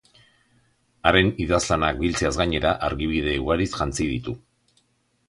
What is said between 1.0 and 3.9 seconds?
Haren idazlanak biltzeaz gainera, argibide ugariz